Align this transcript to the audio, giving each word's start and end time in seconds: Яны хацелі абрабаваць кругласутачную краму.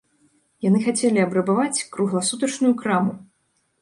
Яны 0.67 0.79
хацелі 0.85 1.19
абрабаваць 1.25 1.85
кругласутачную 1.97 2.73
краму. 2.81 3.13